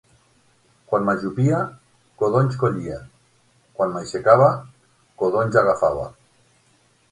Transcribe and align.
Quan 0.91 1.03
m’ajupia, 1.09 1.59
codonys 2.21 2.57
collia. 2.63 2.97
Quan 3.77 3.93
m’aixecava, 3.99 4.49
codonys 5.23 5.63
agafava. 5.65 6.11